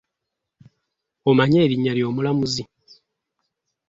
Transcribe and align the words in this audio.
Omanyi 1.29 1.57
erinnya 1.65 1.93
ly'omulamuzi? 1.97 2.63